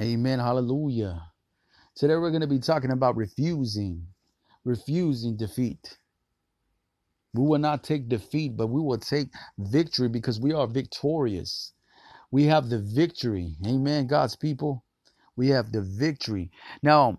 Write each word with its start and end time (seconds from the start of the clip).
Amen. 0.00 0.38
Hallelujah. 0.38 1.22
Today 1.94 2.16
we're 2.16 2.30
going 2.30 2.40
to 2.40 2.46
be 2.46 2.58
talking 2.58 2.90
about 2.90 3.16
refusing, 3.16 4.06
refusing 4.64 5.36
defeat. 5.36 5.98
We 7.34 7.44
will 7.44 7.58
not 7.58 7.84
take 7.84 8.08
defeat, 8.08 8.56
but 8.56 8.68
we 8.68 8.80
will 8.80 8.96
take 8.98 9.28
victory 9.58 10.08
because 10.08 10.40
we 10.40 10.54
are 10.54 10.66
victorious. 10.66 11.74
We 12.30 12.44
have 12.44 12.70
the 12.70 12.78
victory. 12.78 13.56
Amen. 13.66 14.06
God's 14.06 14.36
people, 14.36 14.84
we 15.36 15.48
have 15.48 15.70
the 15.70 15.82
victory. 15.82 16.50
Now, 16.82 17.18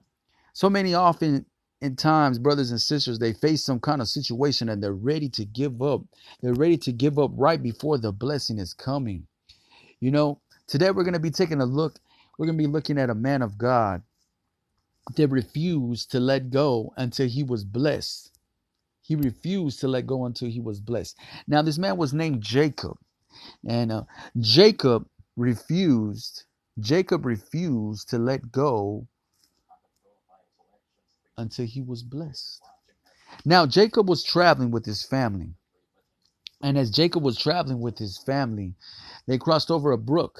so 0.53 0.67
many 0.67 0.95
often 0.95 1.45
in 1.81 1.95
times, 1.95 2.39
brothers 2.39 2.71
and 2.71 2.81
sisters, 2.81 3.19
they 3.19 3.33
face 3.33 3.63
some 3.63 3.79
kind 3.79 4.01
of 4.01 4.07
situation 4.07 4.69
and 4.69 4.81
they're 4.81 4.93
ready 4.93 5.29
to 5.29 5.45
give 5.45 5.83
up. 5.83 6.01
They're 6.41 6.55
ready 6.55 6.77
to 6.77 6.91
give 6.91 7.19
up 7.19 7.29
right 7.35 7.61
before 7.61 7.99
the 7.99 8.11
blessing 8.11 8.57
is 8.57 8.73
coming. 8.73 9.27
You 9.99 10.09
know, 10.09 10.41
today 10.65 10.89
we're 10.89 11.03
going 11.03 11.13
to 11.13 11.19
be 11.19 11.29
taking 11.29 11.61
a 11.61 11.65
look 11.65 11.99
we're 12.37 12.45
going 12.47 12.57
to 12.57 12.63
be 12.63 12.67
looking 12.71 12.97
at 12.97 13.09
a 13.09 13.15
man 13.15 13.41
of 13.41 13.57
God 13.57 14.03
that 15.15 15.27
refused 15.29 16.11
to 16.11 16.19
let 16.19 16.49
go 16.49 16.93
until 16.97 17.27
he 17.27 17.43
was 17.43 17.63
blessed. 17.63 18.31
He 19.01 19.15
refused 19.15 19.79
to 19.81 19.87
let 19.87 20.07
go 20.07 20.25
until 20.25 20.49
he 20.49 20.59
was 20.59 20.79
blessed. 20.79 21.17
Now, 21.47 21.61
this 21.61 21.77
man 21.77 21.97
was 21.97 22.13
named 22.13 22.41
Jacob, 22.41 22.97
and 23.67 23.91
uh, 23.91 24.03
Jacob 24.39 25.07
refused. 25.35 26.43
Jacob 26.79 27.25
refused 27.25 28.09
to 28.09 28.17
let 28.17 28.51
go 28.51 29.07
until 31.37 31.65
he 31.65 31.81
was 31.81 32.03
blessed. 32.03 32.61
Now, 33.45 33.65
Jacob 33.65 34.09
was 34.09 34.23
traveling 34.23 34.71
with 34.71 34.85
his 34.85 35.03
family. 35.03 35.53
And 36.63 36.77
as 36.77 36.91
Jacob 36.91 37.23
was 37.23 37.37
traveling 37.37 37.81
with 37.81 37.97
his 37.97 38.17
family, 38.19 38.75
they 39.27 39.37
crossed 39.37 39.71
over 39.71 39.91
a 39.91 39.97
brook. 39.97 40.39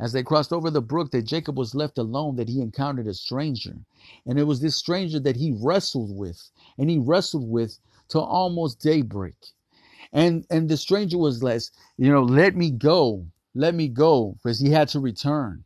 As 0.00 0.12
they 0.12 0.22
crossed 0.24 0.52
over 0.52 0.70
the 0.70 0.82
brook, 0.82 1.12
that 1.12 1.22
Jacob 1.26 1.58
was 1.58 1.74
left 1.74 1.98
alone, 1.98 2.36
that 2.36 2.48
he 2.48 2.62
encountered 2.62 3.06
a 3.06 3.14
stranger. 3.14 3.76
And 4.26 4.38
it 4.38 4.44
was 4.44 4.60
this 4.60 4.76
stranger 4.76 5.20
that 5.20 5.36
he 5.36 5.52
wrestled 5.52 6.16
with, 6.16 6.50
and 6.78 6.90
he 6.90 6.98
wrestled 6.98 7.48
with 7.48 7.78
till 8.08 8.24
almost 8.24 8.80
daybreak. 8.80 9.36
And 10.12 10.46
and 10.50 10.68
the 10.68 10.76
stranger 10.78 11.18
was 11.18 11.42
less, 11.42 11.70
you 11.98 12.10
know, 12.10 12.22
let 12.24 12.56
me 12.56 12.70
go, 12.70 13.26
let 13.54 13.74
me 13.74 13.88
go, 13.88 14.36
because 14.42 14.58
he 14.60 14.70
had 14.70 14.88
to 14.90 15.00
return. 15.00 15.64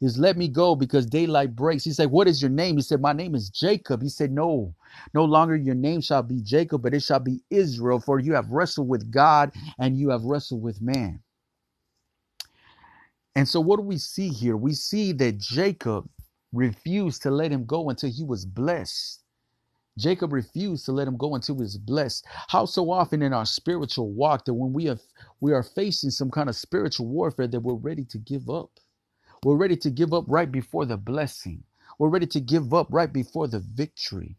He's 0.00 0.18
let 0.18 0.36
me 0.36 0.48
go 0.48 0.76
because 0.76 1.06
daylight 1.06 1.56
breaks. 1.56 1.84
He 1.84 1.92
said, 1.92 2.10
What 2.10 2.28
is 2.28 2.42
your 2.42 2.50
name? 2.50 2.76
He 2.76 2.82
said, 2.82 3.00
My 3.00 3.14
name 3.14 3.34
is 3.34 3.50
Jacob. 3.50 4.02
He 4.02 4.10
said, 4.10 4.32
No, 4.32 4.74
no 5.14 5.24
longer 5.24 5.56
your 5.56 5.74
name 5.76 6.02
shall 6.02 6.22
be 6.22 6.42
Jacob, 6.42 6.82
but 6.82 6.94
it 6.94 7.02
shall 7.02 7.20
be 7.20 7.42
Israel, 7.50 8.00
for 8.00 8.20
you 8.20 8.34
have 8.34 8.50
wrestled 8.50 8.88
with 8.88 9.10
God 9.10 9.52
and 9.78 9.98
you 9.98 10.10
have 10.10 10.24
wrestled 10.24 10.62
with 10.62 10.82
man. 10.82 11.22
And 13.36 13.48
so, 13.48 13.60
what 13.60 13.78
do 13.78 13.84
we 13.84 13.98
see 13.98 14.30
here? 14.30 14.58
We 14.58 14.74
see 14.74 15.12
that 15.14 15.38
Jacob 15.38 16.08
refused 16.52 17.22
to 17.24 17.32
let 17.32 17.52
him 17.52 17.66
go 17.66 17.90
until 17.90 18.10
he 18.12 18.24
was 18.24 18.46
blessed. 18.46 19.24
Jacob 19.98 20.32
refused 20.32 20.86
to 20.86 20.92
let 20.92 21.08
him 21.08 21.16
go 21.18 21.34
until 21.36 21.56
he 21.56 21.62
was 21.62 21.78
blessed. 21.78 22.26
How 22.48 22.66
so 22.66 22.90
often 22.90 23.22
in 23.22 23.34
our 23.34 23.46
spiritual 23.46 24.12
walk 24.12 24.46
that 24.46 24.54
when 24.54 24.72
we 24.74 24.88
are 24.90 24.98
we 25.40 25.54
are 25.54 25.64
facing 25.64 26.10
some 26.10 26.30
kind 26.32 26.50
of 26.50 26.56
spiritual 26.56 27.08
warfare 27.08 27.48
that 27.48 27.60
we're 27.60 27.74
ready 27.74 28.04
to 28.06 28.18
give 28.18 28.50
up. 28.50 28.70
We're 29.44 29.56
ready 29.56 29.76
to 29.78 29.90
give 29.90 30.14
up 30.14 30.26
right 30.28 30.52
before 30.52 30.86
the 30.86 30.98
blessing. 30.98 31.64
We're 31.98 32.10
ready 32.10 32.28
to 32.28 32.40
give 32.40 32.74
up 32.74 32.88
right 32.90 33.12
before 33.12 33.48
the 33.48 33.60
victory. 33.60 34.36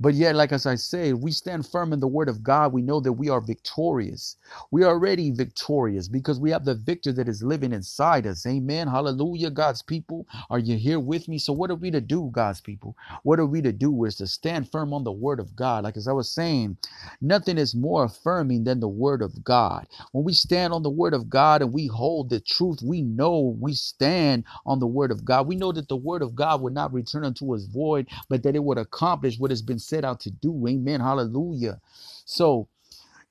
But 0.00 0.14
yet, 0.14 0.36
like 0.36 0.52
as 0.52 0.66
I 0.66 0.76
say, 0.76 1.12
we 1.14 1.32
stand 1.32 1.66
firm 1.66 1.92
in 1.92 2.00
the 2.00 2.08
word 2.08 2.28
of 2.28 2.42
God. 2.42 2.72
We 2.72 2.82
know 2.82 3.00
that 3.00 3.12
we 3.14 3.30
are 3.30 3.40
victorious. 3.40 4.36
We 4.70 4.84
are 4.84 4.90
already 4.90 5.30
victorious 5.32 6.08
because 6.08 6.40
we 6.40 6.50
have 6.50 6.64
the 6.66 6.74
victor 6.74 7.12
that 7.12 7.28
is 7.28 7.42
living 7.42 7.72
inside 7.72 8.26
us. 8.26 8.46
Amen. 8.46 8.88
Hallelujah. 8.88 9.50
God's 9.50 9.82
people, 9.82 10.26
are 10.50 10.58
you 10.58 10.76
here 10.76 11.00
with 11.00 11.28
me? 11.28 11.38
So, 11.38 11.52
what 11.54 11.70
are 11.70 11.76
we 11.76 11.90
to 11.92 12.00
do, 12.02 12.30
God's 12.32 12.60
people? 12.60 12.96
What 13.22 13.40
are 13.40 13.46
we 13.46 13.62
to 13.62 13.72
do 13.72 14.04
is 14.04 14.16
to 14.16 14.26
stand 14.26 14.70
firm 14.70 14.92
on 14.94 15.04
the 15.04 15.12
word 15.12 15.40
of 15.40 15.56
God. 15.56 15.84
Like 15.84 15.96
as 15.96 16.08
I 16.08 16.12
was 16.12 16.30
saying, 16.30 16.78
nothing 17.20 17.58
is 17.58 17.74
more 17.74 18.04
affirming 18.04 18.64
than 18.64 18.80
the 18.80 18.88
word 18.88 19.22
of 19.22 19.44
God. 19.44 19.86
When 20.12 20.24
we 20.24 20.32
stand 20.32 20.72
on 20.72 20.82
the 20.82 20.90
word 20.90 21.14
of 21.14 21.30
God 21.30 21.62
and 21.62 21.72
we 21.72 21.86
hold 21.86 22.30
the 22.30 22.40
truth, 22.40 22.80
we 22.82 23.02
know 23.02 23.56
we 23.60 23.74
stand 23.74 24.44
on 24.66 24.80
the 24.80 24.86
word 24.86 25.10
of 25.10 25.24
God. 25.24 25.46
We 25.46 25.56
know 25.56 25.72
that 25.72 25.88
the 25.88 25.96
word 25.96 26.22
of 26.22 26.34
God 26.34 26.62
would 26.62 26.74
not 26.74 26.92
return 26.92 27.24
unto 27.24 27.54
us 27.54 27.64
void, 27.66 28.08
but 28.28 28.42
that 28.44 28.56
it 28.56 28.64
would 28.64 28.78
accomplish 28.78 29.38
what 29.38 29.50
has 29.52 29.62
been 29.62 29.78
set 29.84 30.04
out 30.04 30.20
to 30.20 30.30
do. 30.30 30.66
Amen. 30.68 31.00
Hallelujah. 31.00 31.80
So, 32.24 32.68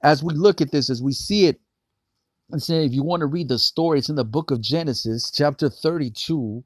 as 0.03 0.23
we 0.23 0.33
look 0.33 0.61
at 0.61 0.71
this, 0.71 0.89
as 0.89 1.01
we 1.01 1.13
see 1.13 1.47
it, 1.47 1.59
and 2.51 2.61
say, 2.61 2.85
if 2.85 2.93
you 2.93 3.03
want 3.03 3.21
to 3.21 3.25
read 3.25 3.49
the 3.49 3.57
story, 3.57 3.99
it's 3.99 4.09
in 4.09 4.15
the 4.15 4.23
book 4.23 4.51
of 4.51 4.61
Genesis, 4.61 5.31
chapter 5.31 5.69
32, 5.69 6.63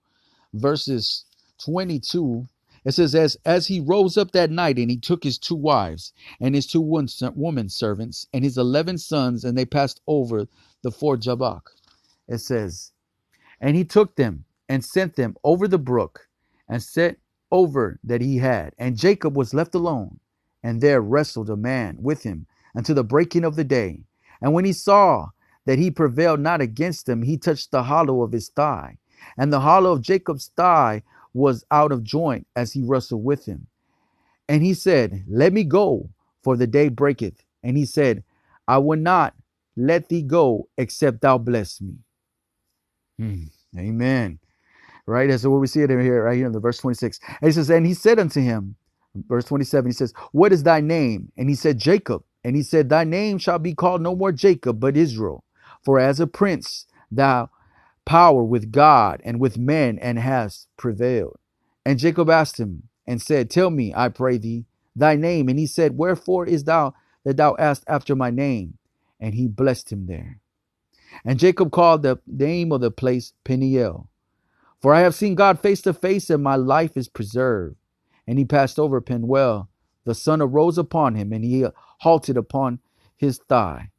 verses 0.53 1.25
22. 1.63 2.45
It 2.83 2.91
says, 2.93 3.15
as, 3.15 3.37
as 3.45 3.67
he 3.67 3.79
rose 3.79 4.17
up 4.17 4.31
that 4.31 4.51
night 4.51 4.77
and 4.77 4.89
he 4.89 4.97
took 4.97 5.23
his 5.23 5.37
two 5.37 5.55
wives 5.55 6.13
and 6.41 6.55
his 6.55 6.67
two 6.67 6.81
woman 6.81 7.69
servants 7.69 8.27
and 8.33 8.43
his 8.43 8.57
11 8.57 8.97
sons, 8.97 9.43
and 9.43 9.57
they 9.57 9.65
passed 9.65 10.01
over 10.07 10.47
the 10.83 10.91
ford 10.91 11.21
Jabbok. 11.21 11.71
It 12.27 12.39
says, 12.39 12.91
and 13.61 13.75
he 13.75 13.83
took 13.83 14.15
them 14.15 14.45
and 14.69 14.83
sent 14.83 15.15
them 15.15 15.35
over 15.43 15.67
the 15.67 15.77
brook 15.77 16.27
and 16.67 16.81
set 16.81 17.17
over 17.51 17.99
that 18.03 18.21
he 18.21 18.37
had. 18.37 18.73
And 18.77 18.97
Jacob 18.97 19.35
was 19.35 19.53
left 19.53 19.75
alone, 19.75 20.19
and 20.63 20.81
there 20.81 21.01
wrestled 21.01 21.49
a 21.49 21.55
man 21.55 21.97
with 21.99 22.23
him 22.23 22.45
until 22.75 22.95
the 22.95 23.03
breaking 23.03 23.43
of 23.43 23.55
the 23.55 23.63
day. 23.63 24.01
And 24.41 24.53
when 24.53 24.65
he 24.65 24.73
saw 24.73 25.29
that 25.65 25.79
he 25.79 25.91
prevailed 25.91 26.39
not 26.39 26.61
against 26.61 27.07
him, 27.07 27.21
he 27.21 27.37
touched 27.37 27.71
the 27.71 27.83
hollow 27.83 28.21
of 28.21 28.31
his 28.31 28.49
thigh. 28.49 28.97
And 29.37 29.51
the 29.51 29.59
hollow 29.59 29.91
of 29.91 30.01
Jacob's 30.01 30.51
thigh 30.55 31.03
was 31.33 31.65
out 31.71 31.91
of 31.91 32.03
joint 32.03 32.47
as 32.55 32.73
he 32.73 32.83
wrestled 32.83 33.23
with 33.23 33.45
him. 33.45 33.67
And 34.47 34.63
he 34.63 34.73
said, 34.73 35.23
Let 35.27 35.53
me 35.53 35.63
go, 35.63 36.09
for 36.43 36.55
the 36.55 36.67
day 36.67 36.89
breaketh. 36.89 37.43
And 37.63 37.77
he 37.77 37.85
said, 37.85 38.23
I 38.67 38.77
will 38.77 38.99
not 38.99 39.33
let 39.75 40.09
thee 40.09 40.21
go 40.21 40.69
except 40.77 41.21
thou 41.21 41.37
bless 41.37 41.81
me. 41.81 41.95
Hmm. 43.17 43.43
Amen 43.77 44.39
right? 45.07 45.29
That's 45.29 45.45
what 45.45 45.61
we 45.61 45.67
see 45.67 45.81
it 45.81 45.91
here, 45.91 46.25
right 46.25 46.37
here 46.37 46.47
in 46.47 46.53
the 46.53 46.61
verse 46.61 46.79
26. 46.79 47.19
And 47.41 47.47
he 47.49 47.53
says, 47.53 47.71
and 47.71 47.87
he 47.87 47.95
said 47.95 48.19
unto 48.19 48.41
him, 48.41 48.75
verse 49.15 49.45
27, 49.45 49.89
he 49.89 49.93
says, 49.93 50.13
What 50.33 50.53
is 50.53 50.63
thy 50.63 50.81
name? 50.81 51.31
And 51.37 51.49
he 51.49 51.55
said, 51.55 51.79
Jacob. 51.79 52.23
And 52.45 52.55
he 52.55 52.63
said, 52.63 52.89
Thy 52.89 53.05
name 53.05 53.39
shall 53.39 53.59
be 53.59 53.75
called 53.75 54.01
no 54.03 54.15
more 54.15 54.33
Jacob, 54.33 54.79
but 54.81 54.97
Israel. 54.97 55.45
For 55.85 55.99
as 55.99 56.19
a 56.21 56.27
prince 56.27 56.87
thou 57.11 57.49
power 58.05 58.43
with 58.43 58.71
God 58.71 59.21
and 59.25 59.39
with 59.39 59.57
men 59.57 59.99
and 59.99 60.19
hast 60.19 60.69
prevailed. 60.77 61.37
And 61.85 61.99
Jacob 61.99 62.29
asked 62.29 62.59
him 62.59 62.83
and 63.07 63.21
said, 63.21 63.51
Tell 63.51 63.71
me, 63.71 63.93
I 63.95 64.09
pray 64.09 64.39
thee, 64.39 64.65
thy 64.95 65.15
name. 65.17 65.49
And 65.49 65.59
he 65.59 65.67
said, 65.67 65.97
Wherefore 65.97 66.47
is 66.47 66.65
thou 66.65 66.95
that 67.25 67.37
thou 67.37 67.55
asked 67.59 67.85
after 67.87 68.15
my 68.15 68.31
name? 68.31 68.77
And 69.19 69.35
he 69.35 69.47
blessed 69.47 69.91
him 69.91 70.07
there. 70.07 70.39
And 71.25 71.39
Jacob 71.39 71.71
called 71.71 72.03
the 72.03 72.19
name 72.27 72.71
of 72.71 72.81
the 72.81 72.91
place 72.91 73.33
Peniel, 73.45 74.09
for 74.81 74.93
I 74.93 75.01
have 75.01 75.15
seen 75.15 75.35
God 75.35 75.59
face 75.59 75.81
to 75.81 75.93
face, 75.93 76.29
and 76.29 76.43
my 76.43 76.55
life 76.55 76.95
is 76.95 77.07
preserved. 77.07 77.77
And 78.27 78.37
he 78.37 78.45
passed 78.45 78.79
over 78.79 79.01
Penuel. 79.01 79.69
The 80.05 80.15
sun 80.15 80.41
arose 80.41 80.77
upon 80.77 81.15
him, 81.15 81.33
and 81.33 81.43
he 81.43 81.65
halted 81.99 82.37
upon 82.37 82.79
his 83.15 83.39
thigh. 83.49 83.89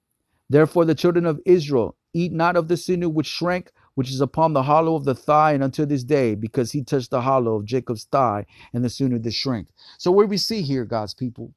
Therefore 0.49 0.85
the 0.85 0.95
children 0.95 1.27
of 1.27 1.41
Israel 1.45 1.97
eat 2.15 2.33
not 2.33 2.57
of 2.57 2.69
the 2.69 2.77
sinew 2.77 3.09
which 3.09 3.27
shrank, 3.27 3.71
which 3.95 4.11
is 4.11 4.21
upon 4.21 4.53
the 4.53 4.63
hollow 4.63 4.95
of 4.95 5.05
the 5.05 5.15
thigh, 5.15 5.53
and 5.53 5.63
unto 5.63 5.85
this 5.85 6.05
day, 6.05 6.35
because 6.35 6.73
he 6.73 6.83
touched 6.83 7.11
the 7.11 7.21
hollow 7.21 7.57
of 7.57 7.65
Jacob's 7.65 8.05
thigh, 8.05 8.47
and 8.73 8.85
the 8.85 8.89
sinew 8.89 9.19
that 9.19 9.33
shrank. 9.33 9.69
So 9.99 10.11
what 10.11 10.29
we 10.29 10.39
see 10.39 10.63
here, 10.63 10.85
God's 10.85 11.15
people, 11.15 11.53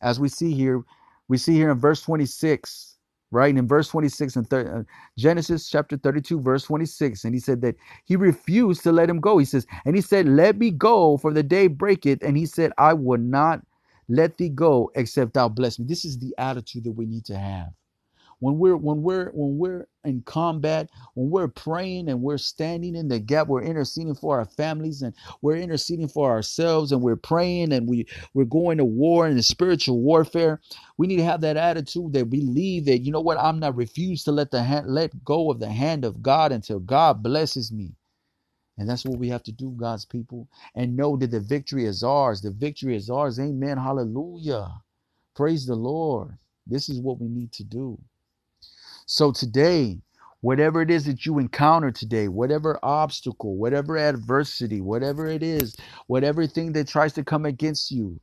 as 0.00 0.18
we 0.18 0.28
see 0.28 0.54
here, 0.54 0.82
we 1.28 1.38
see 1.38 1.54
here 1.54 1.70
in 1.70 1.78
verse 1.78 2.02
26 2.02 2.93
right? 3.34 3.50
And 3.50 3.58
in 3.60 3.68
verse 3.68 3.88
26 3.88 4.36
and 4.36 4.50
30, 4.50 4.70
uh, 4.70 4.84
Genesis 5.18 5.70
chapter 5.70 5.98
32, 5.98 6.40
verse 6.40 6.64
26, 6.64 7.24
and 7.24 7.34
he 7.34 7.40
said 7.40 7.62
that 7.62 7.76
he 8.06 8.16
refused 8.16 8.84
to 8.84 8.92
let 8.92 9.10
him 9.10 9.20
go. 9.20 9.38
He 9.38 9.46
says, 9.46 9.66
and 9.86 9.96
he 9.96 10.02
said, 10.02 10.28
Let 10.28 10.58
me 10.58 10.72
go, 10.72 11.18
for 11.18 11.32
the 11.34 11.44
day 11.44 11.68
breaketh. 11.68 12.22
And 12.22 12.38
he 12.38 12.46
said, 12.46 12.72
I 12.78 12.94
will 12.94 13.20
not 13.20 13.62
let 14.08 14.38
thee 14.38 14.50
go 14.50 14.92
except 14.96 15.34
thou 15.34 15.50
bless 15.50 15.78
me. 15.78 15.86
This 15.88 16.06
is 16.06 16.18
the 16.18 16.34
attitude 16.38 16.84
that 16.84 16.92
we 16.92 17.06
need 17.06 17.26
to 17.26 17.38
have 17.38 17.68
when 18.40 18.58
we're 18.58 18.76
when 18.76 19.02
we're 19.02 19.30
when 19.32 19.58
we're 19.58 19.86
in 20.04 20.22
combat 20.22 20.90
when 21.14 21.30
we're 21.30 21.48
praying 21.48 22.08
and 22.08 22.20
we're 22.22 22.38
standing 22.38 22.96
in 22.96 23.08
the 23.08 23.18
gap 23.18 23.48
we're 23.48 23.62
interceding 23.62 24.14
for 24.14 24.38
our 24.38 24.44
families 24.44 25.02
and 25.02 25.14
we're 25.42 25.56
interceding 25.56 26.08
for 26.08 26.30
ourselves 26.30 26.92
and 26.92 27.02
we're 27.02 27.16
praying 27.16 27.72
and 27.72 27.88
we 27.88 28.06
we're 28.34 28.44
going 28.44 28.78
to 28.78 28.84
war 28.84 29.26
and 29.26 29.44
spiritual 29.44 30.00
warfare 30.00 30.60
we 30.98 31.06
need 31.06 31.16
to 31.16 31.24
have 31.24 31.40
that 31.40 31.56
attitude 31.56 32.12
that 32.12 32.28
we 32.28 32.40
believe 32.40 32.84
that 32.86 33.00
you 33.00 33.12
know 33.12 33.20
what 33.20 33.38
i'm 33.38 33.58
not 33.60 33.76
refused 33.76 34.24
to 34.24 34.32
let 34.32 34.50
the 34.50 34.62
hand 34.62 34.86
let 34.88 35.24
go 35.24 35.50
of 35.50 35.60
the 35.60 35.70
hand 35.70 36.04
of 36.04 36.22
god 36.22 36.52
until 36.52 36.80
god 36.80 37.22
blesses 37.22 37.72
me 37.72 37.92
and 38.76 38.88
that's 38.88 39.04
what 39.04 39.18
we 39.18 39.28
have 39.28 39.44
to 39.44 39.52
do, 39.52 39.70
God's 39.78 40.04
people, 40.04 40.48
and 40.74 40.96
know 40.96 41.16
that 41.16 41.30
the 41.30 41.40
victory 41.40 41.84
is 41.84 42.02
ours. 42.02 42.40
The 42.40 42.50
victory 42.50 42.96
is 42.96 43.08
ours. 43.08 43.38
Amen. 43.38 43.78
Hallelujah. 43.78 44.68
Praise 45.36 45.66
the 45.66 45.76
Lord. 45.76 46.36
This 46.66 46.88
is 46.88 47.00
what 47.00 47.20
we 47.20 47.28
need 47.28 47.52
to 47.52 47.64
do. 47.64 47.98
So 49.06 49.32
today, 49.32 49.98
Whatever 50.40 50.82
it 50.82 50.90
is 50.92 51.04
that 51.06 51.26
you 51.26 51.40
encounter 51.40 51.90
today, 51.90 52.28
whatever 52.28 52.78
obstacle, 52.84 53.56
whatever 53.56 53.96
adversity, 53.98 54.80
whatever 54.80 55.26
it 55.26 55.42
is, 55.42 55.76
whatever 56.06 56.46
thing 56.46 56.72
that 56.74 56.86
tries 56.86 57.12
to 57.14 57.24
come 57.24 57.44
against 57.44 57.90
you, 57.90 58.20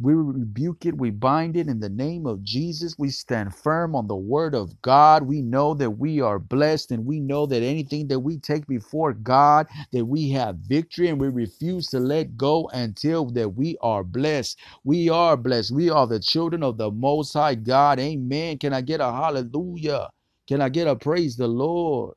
we 0.00 0.14
rebuke 0.14 0.86
it. 0.86 0.96
We 0.96 1.10
bind 1.10 1.56
it 1.58 1.68
in 1.68 1.80
the 1.80 1.90
name 1.90 2.26
of 2.26 2.42
Jesus. 2.42 2.96
We 2.98 3.10
stand 3.10 3.54
firm 3.54 3.94
on 3.94 4.06
the 4.06 4.16
word 4.16 4.54
of 4.54 4.80
God. 4.80 5.24
We 5.24 5.42
know 5.42 5.74
that 5.74 5.90
we 5.90 6.22
are 6.22 6.38
blessed 6.38 6.92
and 6.92 7.04
we 7.04 7.20
know 7.20 7.44
that 7.46 7.62
anything 7.62 8.08
that 8.08 8.20
we 8.20 8.38
take 8.38 8.66
before 8.66 9.12
God, 9.12 9.66
that 9.92 10.06
we 10.06 10.30
have 10.30 10.56
victory 10.56 11.08
and 11.08 11.20
we 11.20 11.28
refuse 11.28 11.88
to 11.88 12.00
let 12.00 12.38
go 12.38 12.70
until 12.72 13.26
that 13.32 13.50
we 13.50 13.76
are 13.82 14.04
blessed. 14.04 14.58
We 14.84 15.10
are 15.10 15.36
blessed. 15.36 15.72
We 15.72 15.90
are 15.90 16.06
the 16.06 16.20
children 16.20 16.62
of 16.62 16.78
the 16.78 16.90
most 16.90 17.34
high 17.34 17.56
God. 17.56 18.00
Amen. 18.00 18.56
Can 18.58 18.72
I 18.72 18.80
get 18.80 19.00
a 19.02 19.12
hallelujah? 19.12 20.08
Can 20.48 20.60
I 20.62 20.68
get 20.68 20.88
a 20.88 20.96
praise 20.96 21.36
the 21.36 21.48
Lord? 21.48 22.16